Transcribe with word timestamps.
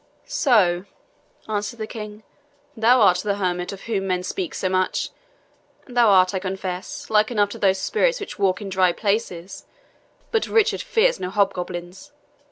"So," 0.25 0.85
answered 1.47 1.77
the 1.77 1.85
King, 1.85 2.23
"thou 2.75 3.01
art 3.01 3.19
that 3.19 3.35
hermit 3.35 3.71
of 3.71 3.81
whom 3.83 4.07
men 4.07 4.23
speak 4.23 4.55
so 4.55 4.67
much? 4.67 5.11
Thou 5.85 6.07
art, 6.09 6.33
I 6.33 6.39
confess, 6.39 7.11
like 7.11 7.29
enough 7.29 7.49
to 7.49 7.59
those 7.59 7.77
spirits 7.77 8.19
which 8.19 8.39
walk 8.39 8.63
in 8.63 8.69
dry 8.69 8.93
places; 8.93 9.67
but 10.31 10.47
Richard 10.47 10.81
fears 10.81 11.19
no 11.19 11.29
hobgoblins. 11.29 12.13